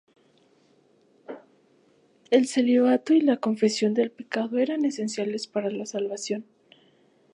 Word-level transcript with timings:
El 2.31 2.47
celibato 2.47 3.13
y 3.13 3.21
la 3.21 3.37
confesión 3.37 3.93
del 3.93 4.09
pecado 4.09 4.57
eran 4.57 4.83
esenciales 4.83 5.45
para 5.45 5.69
la 5.69 5.85
salvación. 5.85 6.43